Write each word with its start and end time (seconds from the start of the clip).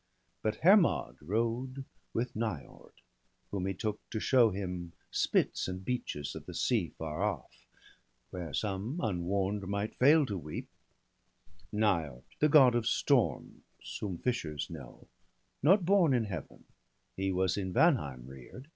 But 0.41 0.55
Hermod 0.63 1.17
rode 1.21 1.85
with 2.11 2.33
Niord, 2.33 2.93
whom 3.51 3.67
he 3.67 3.75
took 3.75 3.99
To 4.09 4.19
show 4.19 4.49
hirn 4.49 4.93
spits 5.11 5.67
and 5.67 5.85
beaches 5.85 6.33
of 6.33 6.47
the 6.47 6.55
sea 6.55 6.87
Far 6.97 7.21
off, 7.21 7.67
where 8.31 8.51
some 8.51 8.99
unwarn'd 9.03 9.67
might 9.67 9.93
fail 9.93 10.25
to 10.25 10.39
weep— 10.39 10.69
BALDER 11.71 11.71
DEAD. 11.71 11.83
179 11.83 12.09
Niord, 12.09 12.39
the 12.39 12.49
God 12.49 12.73
of 12.73 12.87
storms, 12.87 13.97
whom 13.99 14.17
fishers 14.17 14.71
know; 14.71 15.07
Not 15.61 15.85
born 15.85 16.15
in 16.15 16.23
Heaven— 16.23 16.63
he 17.15 17.31
was 17.31 17.55
in 17.55 17.71
Vanheim 17.71 18.25
rear'd. 18.25 18.69